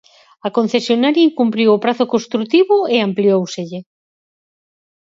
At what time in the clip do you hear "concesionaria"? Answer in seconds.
0.57-1.27